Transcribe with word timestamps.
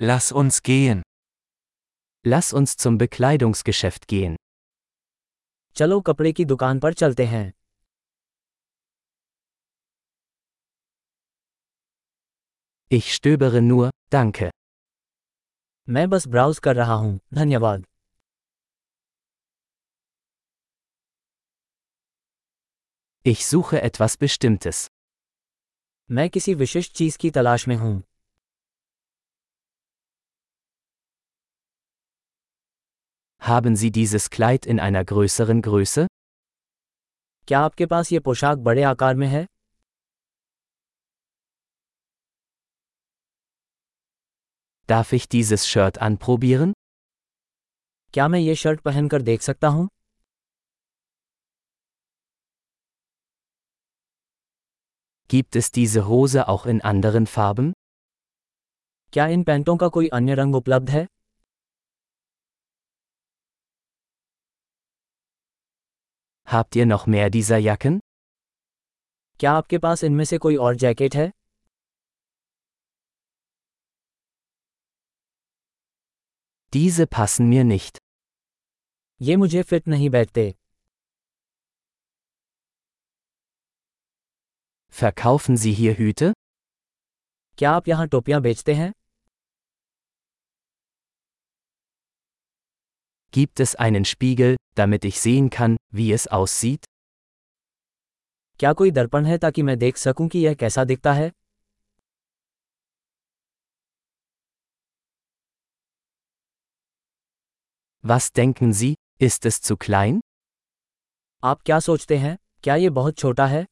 Lass 0.00 0.30
uns 0.30 0.62
gehen. 0.62 1.02
Lass 2.24 2.52
uns 2.52 2.76
zum 2.76 2.98
Bekleidungsgeschäft 2.98 4.06
gehen. 4.06 4.36
चलो 5.76 6.00
कपड़े 6.00 6.32
की 6.32 6.44
दुकान 6.44 6.78
पर 6.80 6.94
चलते 6.94 7.24
हैं 7.26 7.52
Ich 12.90 13.12
stöbere 13.14 13.60
nur, 13.62 13.90
danke. 14.12 14.50
मैं 15.88 16.08
बस 16.10 16.26
ब्राउज 16.28 16.58
कर 16.58 16.76
रहा 16.76 16.94
हूँ 16.94 17.18
धन्यवाद 17.34 17.84
Ich 23.26 23.44
suche 23.46 23.80
etwas 23.90 24.16
Bestimmtes. 24.24 24.86
मैं 26.10 26.28
किसी 26.30 26.54
विशिष्ट 26.54 26.92
चीज 26.92 27.16
की 27.16 27.30
तलाश 27.30 27.68
में 27.68 27.76
हूँ 27.76 28.02
Haben 33.47 33.75
Sie 33.75 33.91
dieses 33.91 34.29
Kleid 34.29 34.65
in 34.65 34.79
einer 34.79 35.03
größeren 35.03 35.61
Größe? 35.61 36.07
क्या 37.47 37.59
आपके 37.59 37.85
पास 37.85 38.11
ये 38.11 38.19
पोशाक 38.19 38.57
बड़े 38.57 38.83
आकार 38.83 39.15
में 39.15 39.27
है 39.27 39.45
Darf 44.89 45.11
ich 45.13 45.27
dieses 45.29 45.67
Shirt 45.67 45.97
anprobieren? 46.07 46.73
क्या 48.13 48.27
मैं 48.27 48.39
ये 48.39 48.55
शर्ट 48.55 48.81
पहनकर 48.81 49.21
देख 49.21 49.41
सकता 49.41 49.67
हूँ 49.67 49.87
Gibt 55.29 55.55
es 55.55 55.71
diese 55.71 56.07
Hose 56.07 56.47
auch 56.47 56.65
in 56.65 56.81
anderen 56.91 57.27
Farben? 57.35 57.73
क्या 59.13 59.27
इन 59.27 59.43
पैंटों 59.43 59.77
का 59.77 59.87
कोई 59.87 60.07
अन्य 60.07 60.35
रंग 60.35 60.55
उपलब्ध 60.55 60.89
है 60.89 61.05
Habt 66.53 66.75
ihr 66.75 66.85
noch 66.85 67.05
mehr 67.07 67.29
dieser 67.29 67.57
Jacken? 67.57 67.99
क्या 69.39 69.51
आपके 69.51 69.77
पास 69.85 70.03
इनमें 70.03 70.23
से 70.25 70.37
कोई 70.37 70.55
और 70.65 70.75
जैकेट 70.83 71.15
है 71.15 71.31
Diese 76.73 77.05
passen 77.15 77.49
mir 77.49 77.63
nicht. 77.63 77.97
ये 79.21 79.35
मुझे 79.37 79.61
फिट 79.63 79.87
नहीं 79.87 80.09
बैठते 80.09 80.53
Verkaufen 85.01 85.57
Sie 85.63 85.73
hier 85.79 85.93
Hüte? 85.99 86.31
क्या 87.57 87.71
आप 87.71 87.87
यहाँ 87.87 88.07
टोपियाँ 88.07 88.41
बेचते 88.41 88.73
हैं 88.73 88.91
Gibt 93.33 93.59
es 93.59 93.75
einen 93.75 94.05
Spiegel, 94.05 94.55
damit 94.77 95.05
ich 95.05 95.19
sehen 95.19 95.49
kann, 95.49 95.77
wie 95.91 96.11
es 96.13 96.27
aussieht? 96.27 96.85
क्या 98.59 98.73
कोई 98.73 98.91
दर्पण 98.91 99.25
है 99.25 99.37
ताकि 99.37 99.61
मैं 99.63 99.77
देख 99.79 99.97
सकूं 99.97 100.27
कि 100.27 100.39
यह 100.39 100.53
कैसा 100.53 100.83
दिखता 100.83 101.13
है 101.13 101.31
Was 108.03 108.31
denken 108.33 108.73
Sie, 108.73 108.95
ist 109.19 109.45
es 109.45 109.61
zu 109.61 109.77
klein? 109.85 110.19
आप 111.43 111.61
क्या 111.65 111.79
सोचते 111.79 112.17
हैं 112.17 112.37
क्या 112.63 112.75
ये 112.75 112.89
बहुत 112.89 113.17
छोटा 113.17 113.45
है 113.45 113.65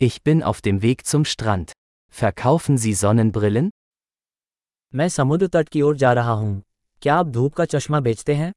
Ich 0.00 0.22
bin 0.22 0.42
auf 0.42 0.60
dem 0.60 0.82
Weg 0.82 1.06
zum 1.06 1.24
Strand. 1.24 1.72
Verkaufen 2.10 2.76
Sie 2.76 2.92
Sonnenbrillen? 2.92 3.70
मैं 4.95 5.07
समुद्र 5.09 5.47
तट 5.47 5.69
की 5.69 5.81
ओर 5.81 5.97
जा 5.97 6.13
रहा 6.13 6.31
हूँ 6.31 6.61
क्या 7.01 7.15
आप 7.15 7.25
धूप 7.25 7.53
का 7.53 7.65
चश्मा 7.65 7.99
बेचते 7.99 8.35
हैं 8.35 8.51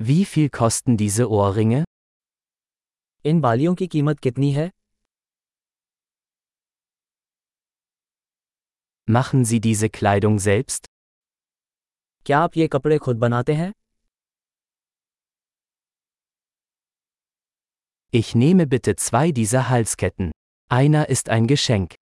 Wie 0.00 0.24
viel 0.24 0.48
kosten 0.58 0.98
diese 0.98 1.24
Ohrringe? 1.38 1.84
इन 3.24 3.40
बालियों 3.40 3.74
की 3.74 3.86
कीमत 3.86 4.18
कितनी 4.18 4.52
है 4.52 4.70
Machen 9.08 9.44
Sie 9.50 9.60
diese 9.66 9.88
Kleidung 9.98 10.38
selbst? 10.46 10.86
क्या 12.26 12.38
आप 12.38 12.56
ये 12.56 12.68
कपड़े 12.68 12.98
खुद 12.98 13.16
बनाते 13.16 13.54
हैं 13.54 13.72
Ich 18.15 18.35
nehme 18.35 18.67
bitte 18.67 18.95
zwei 18.95 19.31
dieser 19.31 19.69
Halsketten. 19.69 20.31
Einer 20.69 21.09
ist 21.09 21.29
ein 21.29 21.47
Geschenk. 21.47 21.95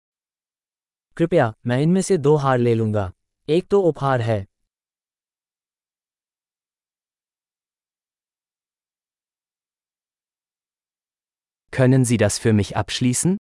कृपया 1.17 1.53
मैं 1.67 1.81
इनमें 1.81 2.01
से 2.01 2.17
दो 2.17 2.35
हार 2.43 2.57
ले 2.57 2.73
लूंगा 2.75 3.11
एक 3.49 3.67
तो 3.71 3.81
उपहार 3.89 4.21
है 4.21 4.45
Können 11.71 12.05
Sie 12.05 12.17
das 12.17 12.39
für 12.39 12.53
mich 12.53 12.75
abschließen? 12.77 13.37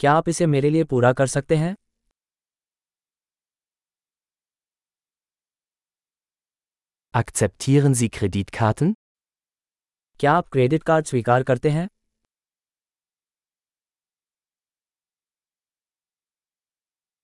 क्या 0.00 0.12
आप 0.12 0.28
इसे 0.28 0.46
मेरे 0.46 0.70
लिए 0.70 0.84
पूरा 0.92 1.12
कर 1.12 1.26
सकते 1.26 1.56
हैं 1.56 1.74
Akzeptieren 7.14 7.94
Sie 7.94 8.08
Kreditkarten? 8.10 8.94
क्या 10.20 10.32
आप 10.32 10.48
क्रेडिट 10.48 10.82
कार्ड 10.82 11.06
स्वीकार 11.06 11.42
करते 11.42 11.70
हैं 11.70 11.88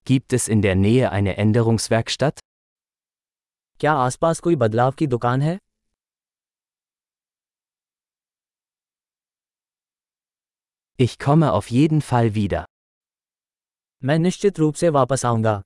Gibt 0.06 0.32
es 0.32 0.48
in 0.48 0.62
der 0.62 0.74
Nähe 0.74 1.10
eine 1.10 1.34
Änderungswerkstatt? 1.36 2.40
क्या 3.80 3.92
आसपास 3.92 4.40
कोई 4.40 4.56
बदलाव 4.56 4.92
की 4.92 5.06
दुकान 5.06 5.42
है 5.42 5.58
Ich 10.98 11.16
komme 11.26 11.50
auf 11.52 11.70
jeden 11.70 12.02
Fall 12.10 12.34
wieder. 12.36 12.64
मैं 14.02 14.18
निश्चित 14.18 14.58
रूप 14.58 14.74
से 14.74 14.88
वापस 14.88 15.24
आऊंगा 15.26 15.62